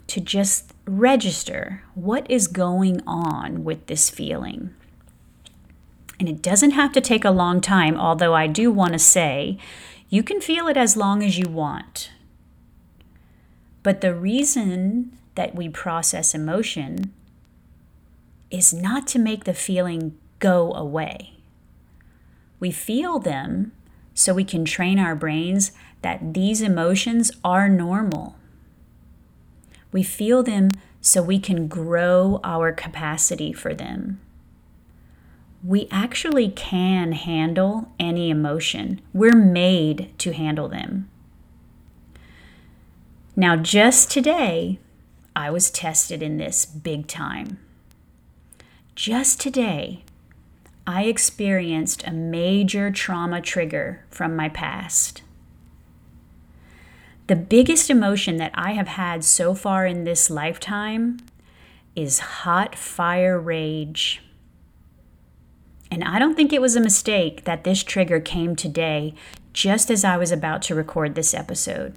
to 0.06 0.20
just 0.20 0.72
register 0.86 1.82
what 1.94 2.28
is 2.30 2.46
going 2.46 3.00
on 3.06 3.64
with 3.64 3.86
this 3.86 4.10
feeling. 4.10 4.74
And 6.18 6.28
it 6.28 6.42
doesn't 6.42 6.72
have 6.72 6.92
to 6.92 7.00
take 7.00 7.24
a 7.24 7.30
long 7.30 7.60
time, 7.60 7.96
although 7.96 8.34
I 8.34 8.46
do 8.46 8.70
want 8.70 8.92
to 8.92 8.98
say 8.98 9.58
you 10.08 10.22
can 10.22 10.40
feel 10.40 10.68
it 10.68 10.76
as 10.76 10.96
long 10.96 11.22
as 11.22 11.38
you 11.38 11.48
want. 11.48 12.10
But 13.82 14.02
the 14.02 14.14
reason 14.14 15.16
that 15.34 15.54
we 15.54 15.68
process 15.68 16.34
emotion 16.34 17.12
is 18.50 18.72
not 18.72 19.06
to 19.08 19.18
make 19.18 19.44
the 19.44 19.54
feeling 19.54 20.16
go 20.38 20.72
away. 20.74 21.38
We 22.60 22.70
feel 22.70 23.18
them 23.18 23.72
so 24.14 24.34
we 24.34 24.44
can 24.44 24.64
train 24.64 24.98
our 24.98 25.16
brains 25.16 25.72
that 26.02 26.34
these 26.34 26.60
emotions 26.60 27.32
are 27.42 27.68
normal. 27.68 28.36
We 29.90 30.02
feel 30.02 30.42
them 30.42 30.70
so 31.00 31.22
we 31.22 31.38
can 31.38 31.66
grow 31.66 32.40
our 32.44 32.72
capacity 32.72 33.52
for 33.52 33.74
them. 33.74 34.20
We 35.64 35.88
actually 35.90 36.48
can 36.50 37.12
handle 37.12 37.92
any 37.98 38.30
emotion. 38.30 39.00
We're 39.12 39.36
made 39.36 40.12
to 40.18 40.32
handle 40.32 40.68
them. 40.68 41.08
Now, 43.34 43.56
just 43.56 44.10
today, 44.10 44.78
I 45.34 45.50
was 45.50 45.70
tested 45.70 46.22
in 46.22 46.36
this 46.36 46.66
big 46.66 47.06
time. 47.06 47.58
Just 48.94 49.40
today, 49.40 50.04
I 50.86 51.04
experienced 51.04 52.06
a 52.06 52.12
major 52.12 52.90
trauma 52.90 53.40
trigger 53.40 54.04
from 54.10 54.36
my 54.36 54.48
past. 54.48 55.22
The 57.28 57.36
biggest 57.36 57.88
emotion 57.88 58.36
that 58.36 58.50
I 58.54 58.72
have 58.72 58.88
had 58.88 59.24
so 59.24 59.54
far 59.54 59.86
in 59.86 60.04
this 60.04 60.28
lifetime 60.28 61.18
is 61.94 62.18
hot 62.18 62.74
fire 62.74 63.38
rage. 63.38 64.22
And 65.90 66.02
I 66.02 66.18
don't 66.18 66.34
think 66.34 66.52
it 66.52 66.60
was 66.60 66.74
a 66.74 66.80
mistake 66.80 67.44
that 67.44 67.64
this 67.64 67.82
trigger 67.82 68.18
came 68.18 68.56
today 68.56 69.14
just 69.52 69.90
as 69.90 70.04
I 70.04 70.16
was 70.16 70.32
about 70.32 70.62
to 70.62 70.74
record 70.74 71.14
this 71.14 71.32
episode. 71.32 71.96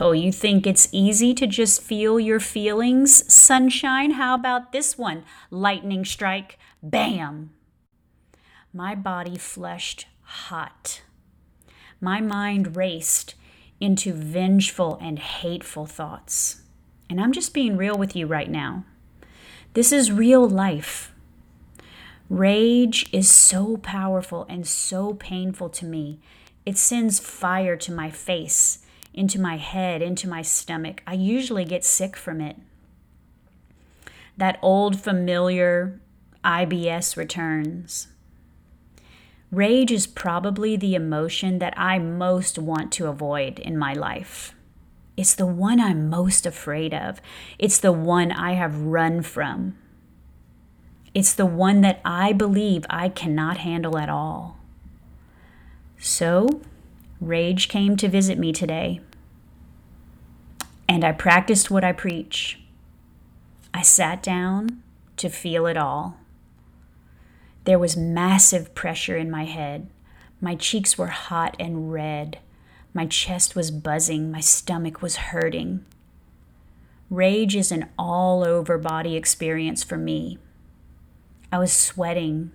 Oh, 0.00 0.12
you 0.12 0.30
think 0.30 0.66
it's 0.66 0.88
easy 0.92 1.34
to 1.34 1.46
just 1.46 1.82
feel 1.82 2.20
your 2.20 2.38
feelings, 2.38 3.32
sunshine? 3.32 4.12
How 4.12 4.34
about 4.34 4.70
this 4.70 4.96
one? 4.96 5.24
Lightning 5.50 6.04
strike, 6.04 6.56
bam! 6.82 7.50
My 8.72 8.94
body 8.94 9.36
flushed 9.36 10.06
hot. 10.22 11.02
My 12.00 12.20
mind 12.20 12.76
raced 12.76 13.34
into 13.80 14.12
vengeful 14.12 14.98
and 15.02 15.18
hateful 15.18 15.86
thoughts. 15.86 16.62
And 17.10 17.20
I'm 17.20 17.32
just 17.32 17.52
being 17.52 17.76
real 17.76 17.98
with 17.98 18.14
you 18.14 18.26
right 18.28 18.50
now. 18.50 18.84
This 19.74 19.90
is 19.90 20.12
real 20.12 20.48
life. 20.48 21.12
Rage 22.30 23.08
is 23.12 23.28
so 23.28 23.76
powerful 23.78 24.46
and 24.48 24.66
so 24.66 25.14
painful 25.14 25.68
to 25.70 25.84
me. 25.84 26.20
It 26.64 26.78
sends 26.78 27.18
fire 27.18 27.76
to 27.78 27.92
my 27.92 28.10
face 28.10 28.78
into 29.14 29.40
my 29.40 29.56
head, 29.56 30.02
into 30.02 30.28
my 30.28 30.42
stomach. 30.42 31.02
I 31.06 31.14
usually 31.14 31.64
get 31.64 31.84
sick 31.84 32.16
from 32.16 32.40
it. 32.40 32.56
That 34.36 34.58
old 34.62 35.00
familiar 35.00 36.00
IBS 36.44 37.16
returns. 37.16 38.08
Rage 39.50 39.92
is 39.92 40.06
probably 40.06 40.76
the 40.76 40.94
emotion 40.94 41.58
that 41.58 41.74
I 41.76 41.98
most 41.98 42.58
want 42.58 42.90
to 42.92 43.06
avoid 43.06 43.58
in 43.58 43.76
my 43.76 43.92
life. 43.92 44.54
It's 45.16 45.34
the 45.34 45.46
one 45.46 45.78
I'm 45.78 46.08
most 46.08 46.46
afraid 46.46 46.94
of. 46.94 47.20
It's 47.58 47.78
the 47.78 47.92
one 47.92 48.32
I 48.32 48.52
have 48.52 48.80
run 48.80 49.20
from. 49.20 49.76
It's 51.14 51.34
the 51.34 51.44
one 51.44 51.82
that 51.82 52.00
I 52.04 52.32
believe 52.32 52.86
I 52.88 53.10
cannot 53.10 53.58
handle 53.58 53.98
at 53.98 54.08
all. 54.08 54.58
So, 55.98 56.62
Rage 57.22 57.68
came 57.68 57.96
to 57.98 58.08
visit 58.08 58.36
me 58.36 58.52
today, 58.52 59.00
and 60.88 61.04
I 61.04 61.12
practiced 61.12 61.70
what 61.70 61.84
I 61.84 61.92
preach. 61.92 62.58
I 63.72 63.82
sat 63.82 64.24
down 64.24 64.82
to 65.18 65.28
feel 65.28 65.66
it 65.66 65.76
all. 65.76 66.16
There 67.62 67.78
was 67.78 67.96
massive 67.96 68.74
pressure 68.74 69.16
in 69.16 69.30
my 69.30 69.44
head. 69.44 69.86
My 70.40 70.56
cheeks 70.56 70.98
were 70.98 71.06
hot 71.06 71.54
and 71.60 71.92
red. 71.92 72.40
My 72.92 73.06
chest 73.06 73.54
was 73.54 73.70
buzzing. 73.70 74.32
My 74.32 74.40
stomach 74.40 75.00
was 75.00 75.30
hurting. 75.30 75.84
Rage 77.08 77.54
is 77.54 77.70
an 77.70 77.88
all 77.96 78.42
over 78.42 78.78
body 78.78 79.14
experience 79.14 79.84
for 79.84 79.96
me. 79.96 80.38
I 81.52 81.60
was 81.60 81.72
sweating. 81.72 82.50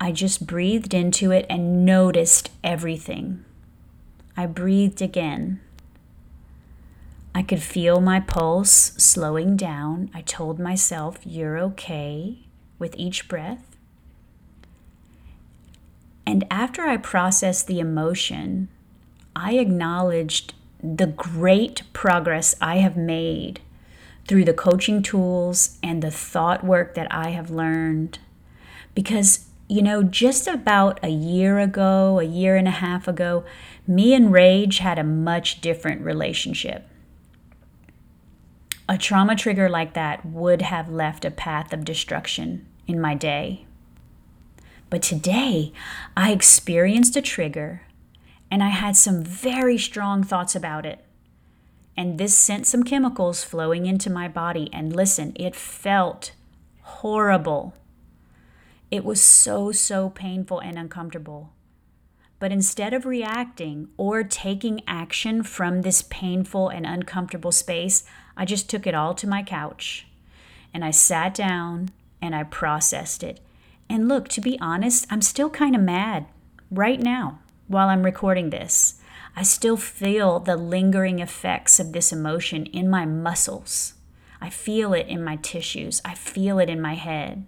I 0.00 0.12
just 0.12 0.46
breathed 0.46 0.94
into 0.94 1.30
it 1.30 1.46
and 1.48 1.84
noticed 1.84 2.50
everything. 2.64 3.44
I 4.36 4.46
breathed 4.46 5.02
again. 5.02 5.60
I 7.34 7.42
could 7.42 7.62
feel 7.62 8.00
my 8.00 8.20
pulse 8.20 8.92
slowing 8.96 9.56
down. 9.56 10.10
I 10.14 10.22
told 10.22 10.58
myself, 10.58 11.18
You're 11.24 11.58
okay 11.58 12.38
with 12.78 12.94
each 12.96 13.28
breath. 13.28 13.76
And 16.26 16.44
after 16.50 16.82
I 16.82 16.96
processed 16.96 17.66
the 17.66 17.80
emotion, 17.80 18.68
I 19.34 19.54
acknowledged 19.54 20.54
the 20.82 21.06
great 21.06 21.82
progress 21.92 22.54
I 22.60 22.76
have 22.78 22.96
made 22.96 23.60
through 24.26 24.44
the 24.44 24.54
coaching 24.54 25.02
tools 25.02 25.78
and 25.82 26.02
the 26.02 26.10
thought 26.10 26.64
work 26.64 26.94
that 26.94 27.12
I 27.12 27.30
have 27.30 27.50
learned. 27.50 28.18
Because 28.94 29.46
you 29.70 29.82
know, 29.82 30.02
just 30.02 30.48
about 30.48 30.98
a 31.00 31.08
year 31.08 31.60
ago, 31.60 32.18
a 32.18 32.24
year 32.24 32.56
and 32.56 32.66
a 32.66 32.72
half 32.72 33.06
ago, 33.06 33.44
me 33.86 34.12
and 34.12 34.32
rage 34.32 34.78
had 34.78 34.98
a 34.98 35.04
much 35.04 35.60
different 35.60 36.00
relationship. 36.02 36.88
A 38.88 38.98
trauma 38.98 39.36
trigger 39.36 39.68
like 39.68 39.94
that 39.94 40.26
would 40.26 40.62
have 40.62 40.90
left 40.90 41.24
a 41.24 41.30
path 41.30 41.72
of 41.72 41.84
destruction 41.84 42.66
in 42.88 43.00
my 43.00 43.14
day. 43.14 43.64
But 44.90 45.02
today, 45.02 45.72
I 46.16 46.32
experienced 46.32 47.14
a 47.14 47.22
trigger 47.22 47.82
and 48.50 48.64
I 48.64 48.70
had 48.70 48.96
some 48.96 49.22
very 49.22 49.78
strong 49.78 50.24
thoughts 50.24 50.56
about 50.56 50.84
it. 50.84 50.98
And 51.96 52.18
this 52.18 52.34
sent 52.34 52.66
some 52.66 52.82
chemicals 52.82 53.44
flowing 53.44 53.86
into 53.86 54.10
my 54.10 54.26
body. 54.26 54.68
And 54.72 54.96
listen, 54.96 55.32
it 55.36 55.54
felt 55.54 56.32
horrible. 56.82 57.74
It 58.90 59.04
was 59.04 59.22
so, 59.22 59.72
so 59.72 60.10
painful 60.10 60.58
and 60.60 60.78
uncomfortable. 60.78 61.52
But 62.38 62.52
instead 62.52 62.94
of 62.94 63.04
reacting 63.04 63.88
or 63.96 64.24
taking 64.24 64.82
action 64.86 65.42
from 65.42 65.82
this 65.82 66.02
painful 66.02 66.68
and 66.70 66.86
uncomfortable 66.86 67.52
space, 67.52 68.04
I 68.36 68.44
just 68.44 68.68
took 68.68 68.86
it 68.86 68.94
all 68.94 69.14
to 69.14 69.28
my 69.28 69.42
couch 69.42 70.06
and 70.72 70.84
I 70.84 70.90
sat 70.90 71.34
down 71.34 71.90
and 72.22 72.34
I 72.34 72.44
processed 72.44 73.22
it. 73.22 73.40
And 73.88 74.08
look, 74.08 74.28
to 74.28 74.40
be 74.40 74.58
honest, 74.60 75.06
I'm 75.10 75.22
still 75.22 75.50
kind 75.50 75.74
of 75.74 75.82
mad 75.82 76.26
right 76.70 77.00
now 77.00 77.40
while 77.66 77.88
I'm 77.88 78.04
recording 78.04 78.50
this. 78.50 79.00
I 79.36 79.42
still 79.42 79.76
feel 79.76 80.40
the 80.40 80.56
lingering 80.56 81.18
effects 81.18 81.78
of 81.78 81.92
this 81.92 82.12
emotion 82.12 82.66
in 82.66 82.88
my 82.88 83.04
muscles. 83.04 83.94
I 84.40 84.50
feel 84.50 84.94
it 84.94 85.06
in 85.06 85.22
my 85.22 85.36
tissues. 85.36 86.00
I 86.04 86.14
feel 86.14 86.58
it 86.58 86.70
in 86.70 86.80
my 86.80 86.94
head. 86.94 87.46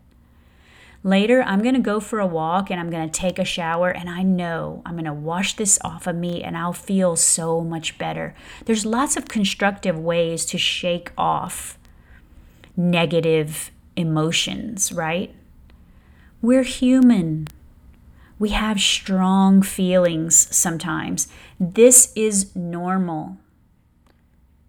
Later, 1.04 1.42
I'm 1.42 1.62
going 1.62 1.74
to 1.74 1.80
go 1.80 1.98
for 1.98 2.20
a 2.20 2.26
walk 2.26 2.70
and 2.70 2.78
I'm 2.78 2.90
going 2.90 3.08
to 3.08 3.20
take 3.20 3.38
a 3.38 3.44
shower, 3.44 3.90
and 3.90 4.08
I 4.08 4.22
know 4.22 4.82
I'm 4.86 4.94
going 4.94 5.04
to 5.04 5.12
wash 5.12 5.54
this 5.54 5.78
off 5.82 6.06
of 6.06 6.14
me 6.14 6.44
and 6.44 6.56
I'll 6.56 6.72
feel 6.72 7.16
so 7.16 7.60
much 7.60 7.98
better. 7.98 8.34
There's 8.66 8.86
lots 8.86 9.16
of 9.16 9.26
constructive 9.26 9.98
ways 9.98 10.44
to 10.46 10.58
shake 10.58 11.10
off 11.18 11.76
negative 12.76 13.72
emotions, 13.96 14.92
right? 14.92 15.34
We're 16.40 16.62
human. 16.62 17.48
We 18.38 18.50
have 18.50 18.80
strong 18.80 19.62
feelings 19.62 20.54
sometimes. 20.54 21.28
This 21.58 22.12
is 22.14 22.54
normal. 22.56 23.38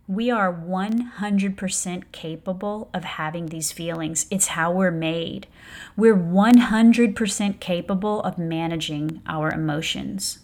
We 0.08 0.30
are 0.30 0.54
100% 0.54 2.04
capable 2.12 2.90
of 2.94 3.04
having 3.06 3.46
these 3.46 3.72
feelings. 3.72 4.26
It's 4.30 4.48
how 4.48 4.72
we're 4.72 4.92
made. 4.92 5.48
We're 5.96 6.18
100% 6.18 7.60
capable 7.62 8.22
of 8.22 8.38
managing 8.38 9.22
our 9.26 9.50
emotions. 9.50 10.40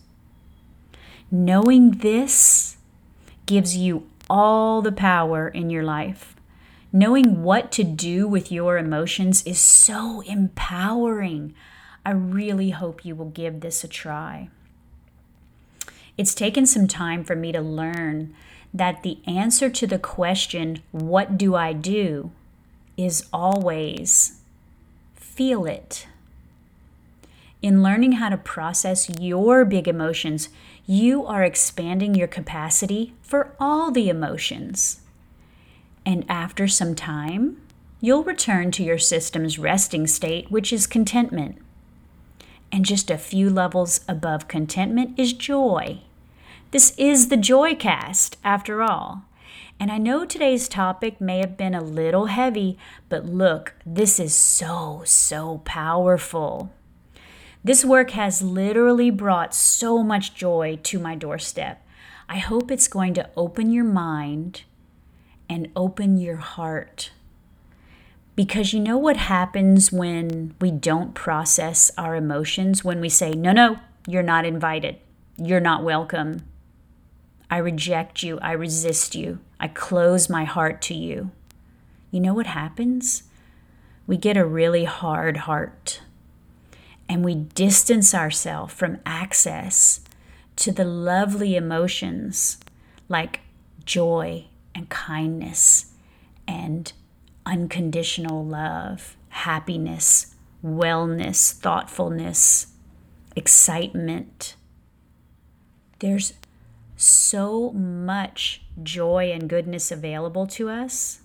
Knowing 1.30 1.92
this 1.92 2.78
gives 3.46 3.76
you 3.76 4.08
all 4.30 4.82
the 4.82 4.94
power 4.94 5.50
in 5.50 5.70
your 5.70 5.84
life. 5.84 6.36
Knowing 6.94 7.44
what 7.44 7.72
to 7.74 7.84
do 7.84 8.28
with 8.30 8.52
your 8.52 8.78
emotions 8.78 9.44
is 9.46 9.60
so 9.60 10.22
empowering. 10.22 11.54
I 12.06 12.12
really 12.12 12.70
hope 12.70 13.04
you 13.04 13.14
will 13.14 13.30
give 13.30 13.60
this 13.60 13.84
a 13.84 13.90
try. 13.90 14.50
It's 16.18 16.34
taken 16.34 16.66
some 16.66 16.88
time 16.88 17.24
for 17.24 17.36
me 17.36 17.52
to 17.52 17.62
learn 17.62 18.34
that 18.74 19.04
the 19.04 19.20
answer 19.26 19.70
to 19.70 19.88
the 19.88 20.00
question, 20.00 20.82
What 20.92 21.38
do 21.38 21.56
I 21.56 21.74
do? 21.74 22.32
is 22.98 23.28
always 23.32 24.42
feel 25.16 25.66
it. 25.66 26.06
In 27.62 27.82
learning 27.82 28.14
how 28.14 28.30
to 28.30 28.38
process 28.38 29.10
your 29.20 29.64
big 29.64 29.88
emotions, 29.88 30.50
you 30.86 31.26
are 31.26 31.44
expanding 31.44 32.16
your 32.16 32.28
capacity 32.28 33.14
for 33.22 33.54
all 33.60 33.92
the 33.92 34.10
emotions. 34.10 35.02
And 36.06 36.26
after 36.28 36.68
some 36.68 36.96
time, 36.96 37.62
you'll 38.02 38.24
return 38.24 38.72
to 38.72 38.84
your 38.84 38.98
system's 38.98 39.60
resting 39.60 40.08
state, 40.08 40.50
which 40.50 40.74
is 40.74 40.88
contentment. 40.88 41.58
And 42.72 42.86
just 42.86 43.12
a 43.12 43.18
few 43.18 43.50
levels 43.50 44.02
above 44.08 44.48
contentment 44.48 45.18
is 45.18 45.34
joy. 45.34 46.02
This 46.72 46.94
is 47.00 47.30
the 47.30 47.38
Joy 47.38 47.74
Cast, 47.74 48.38
after 48.44 48.84
all. 48.84 49.24
And 49.80 49.92
I 49.92 49.98
know 49.98 50.24
today's 50.24 50.68
topic 50.70 51.20
may 51.20 51.40
have 51.40 51.58
been 51.58 51.74
a 51.74 51.82
little 51.82 52.28
heavy, 52.28 52.78
but 53.08 53.26
look, 53.26 53.74
this 53.88 54.20
is 54.20 54.36
so, 54.36 55.02
so 55.04 55.64
powerful. 55.66 56.72
This 57.64 57.84
work 57.84 58.12
has 58.12 58.44
literally 58.44 59.10
brought 59.10 59.56
so 59.56 60.04
much 60.04 60.36
joy 60.36 60.78
to 60.84 61.00
my 61.00 61.16
doorstep. 61.16 61.84
I 62.30 62.38
hope 62.38 62.70
it's 62.70 62.88
going 62.88 63.16
to 63.16 63.32
open 63.36 63.72
your 63.72 63.84
mind 63.84 64.62
and 65.50 65.72
open 65.76 66.20
your 66.20 66.38
heart. 66.38 67.10
Because 68.36 68.74
you 68.74 68.80
know 68.80 68.98
what 69.00 69.18
happens 69.18 69.92
when 69.92 70.54
we 70.62 70.70
don't 70.70 71.16
process 71.16 71.90
our 71.98 72.16
emotions? 72.16 72.84
When 72.84 73.02
we 73.02 73.10
say, 73.10 73.32
no, 73.32 73.54
no, 73.54 73.80
you're 74.08 74.22
not 74.22 74.46
invited, 74.46 74.98
you're 75.36 75.60
not 75.60 75.84
welcome, 75.84 76.44
I 77.50 77.58
reject 77.58 78.24
you, 78.24 78.40
I 78.42 78.52
resist 78.52 79.16
you, 79.16 79.40
I 79.60 79.68
close 79.68 80.30
my 80.30 80.44
heart 80.44 80.82
to 80.84 80.94
you. 80.94 81.32
You 82.12 82.20
know 82.20 82.34
what 82.34 82.48
happens? 82.48 83.24
We 84.08 84.18
get 84.18 84.38
a 84.38 84.46
really 84.46 84.86
hard 84.86 85.38
heart 85.38 86.02
and 87.08 87.26
we 87.26 87.36
distance 87.36 88.14
ourselves 88.14 88.74
from 88.74 89.00
access 89.06 90.02
to 90.58 90.72
the 90.72 90.86
lovely 90.86 91.56
emotions 91.56 92.60
like 93.08 93.42
joy 93.84 94.46
and 94.76 94.90
kindness 94.90 95.94
and 96.48 96.94
unconditional 97.46 98.46
love, 98.46 99.18
happiness, 99.30 100.36
wellness, 100.64 101.52
thoughtfulness, 101.52 102.68
excitement. 103.36 104.56
There's 106.00 106.34
so 107.00 107.72
much 107.72 108.62
joy 108.84 109.32
and 109.32 109.50
goodness 109.50 109.90
available 109.90 110.46
to 110.46 110.70
us. 110.70 111.22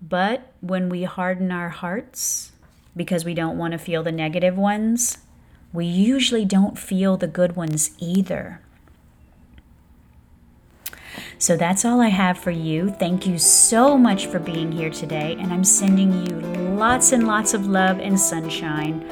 But 0.00 0.52
when 0.60 0.88
we 0.88 1.04
harden 1.04 1.52
our 1.52 1.68
hearts 1.68 2.52
because 2.96 3.24
we 3.24 3.34
don't 3.34 3.58
want 3.58 3.72
to 3.72 3.78
feel 3.78 4.02
the 4.02 4.12
negative 4.12 4.56
ones, 4.56 5.18
we 5.72 5.84
usually 5.84 6.46
don't 6.46 6.78
feel 6.78 7.18
the 7.18 7.26
good 7.26 7.54
ones 7.54 7.90
either. 7.98 8.62
So 11.38 11.54
that's 11.56 11.84
all 11.84 12.00
I 12.00 12.08
have 12.08 12.38
for 12.38 12.50
you. 12.50 12.90
Thank 12.90 13.26
you 13.26 13.38
so 13.38 13.98
much 13.98 14.26
for 14.26 14.38
being 14.38 14.72
here 14.72 14.88
today, 14.88 15.36
and 15.38 15.52
I'm 15.52 15.64
sending 15.64 16.26
you 16.26 16.40
lots 16.76 17.12
and 17.12 17.26
lots 17.26 17.52
of 17.52 17.66
love 17.66 17.98
and 17.98 18.18
sunshine 18.18 19.06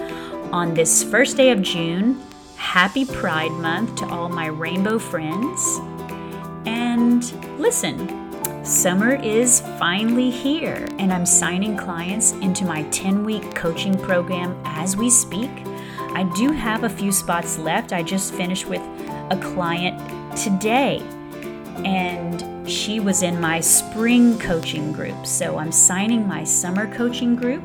on 0.53 0.73
this 0.73 1.05
first 1.05 1.37
day 1.37 1.51
of 1.51 1.61
June. 1.61 2.19
Happy 2.65 3.05
Pride 3.05 3.53
Month 3.53 3.95
to 3.97 4.07
all 4.07 4.29
my 4.29 4.47
rainbow 4.47 4.99
friends. 4.99 5.79
And 6.67 7.23
listen, 7.57 8.65
Summer 8.65 9.15
is 9.15 9.61
finally 9.79 10.29
here, 10.29 10.89
and 10.99 11.13
I'm 11.13 11.25
signing 11.25 11.77
clients 11.77 12.33
into 12.33 12.65
my 12.65 12.83
10 12.85 13.23
week 13.23 13.55
coaching 13.55 13.97
program 13.97 14.61
as 14.65 14.97
we 14.97 15.09
speak. 15.09 15.51
I 15.99 16.29
do 16.35 16.51
have 16.51 16.83
a 16.83 16.89
few 16.89 17.13
spots 17.13 17.59
left. 17.59 17.93
I 17.93 18.03
just 18.03 18.35
finished 18.35 18.67
with 18.67 18.83
a 19.31 19.39
client 19.41 19.97
today 20.37 21.01
and 21.85 22.69
she 22.69 22.99
was 22.99 23.23
in 23.23 23.41
my 23.41 23.61
spring 23.61 24.37
coaching 24.39 24.91
group. 24.91 25.27
So 25.27 25.59
I'm 25.59 25.71
signing 25.71 26.27
my 26.27 26.43
summer 26.43 26.93
coaching 26.93 27.37
group, 27.37 27.63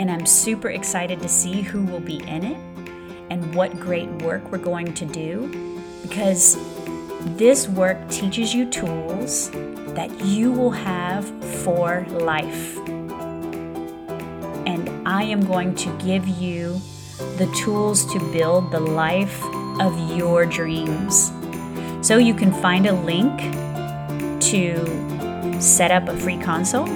and 0.00 0.10
I'm 0.10 0.26
super 0.26 0.70
excited 0.70 1.20
to 1.20 1.28
see 1.28 1.60
who 1.60 1.84
will 1.84 2.00
be 2.00 2.26
in 2.26 2.42
it 2.42 2.77
and 3.30 3.54
what 3.54 3.78
great 3.78 4.08
work 4.22 4.50
we're 4.50 4.58
going 4.58 4.92
to 4.94 5.04
do 5.04 5.48
because 6.02 6.56
this 7.36 7.68
work 7.68 8.08
teaches 8.08 8.54
you 8.54 8.70
tools 8.70 9.50
that 9.94 10.10
you 10.20 10.52
will 10.52 10.70
have 10.70 11.26
for 11.62 12.06
life. 12.10 12.76
And 14.66 15.06
I 15.06 15.24
am 15.24 15.44
going 15.44 15.74
to 15.76 15.96
give 15.98 16.26
you 16.28 16.80
the 17.36 17.52
tools 17.56 18.10
to 18.12 18.18
build 18.32 18.70
the 18.70 18.80
life 18.80 19.42
of 19.80 20.16
your 20.16 20.46
dreams. 20.46 21.32
So 22.00 22.16
you 22.18 22.34
can 22.34 22.52
find 22.52 22.86
a 22.86 22.92
link 22.92 23.40
to 24.42 25.60
set 25.60 25.90
up 25.90 26.08
a 26.08 26.16
free 26.16 26.38
consult 26.38 26.88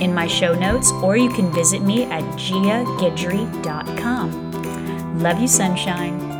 in 0.00 0.12
my 0.12 0.26
show 0.26 0.52
notes, 0.54 0.90
or 1.02 1.16
you 1.16 1.30
can 1.30 1.52
visit 1.52 1.82
me 1.82 2.02
at 2.04 2.24
giaguidry.com. 2.36 4.51
Love 5.14 5.40
you, 5.40 5.48
sunshine. 5.48 6.31